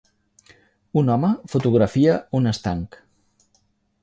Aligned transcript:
Un 1.01 1.11
home 1.15 1.29
fotografia 1.53 2.17
un 2.41 2.53
estanc. 2.53 2.99